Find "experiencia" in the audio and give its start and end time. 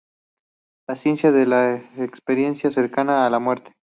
2.03-2.73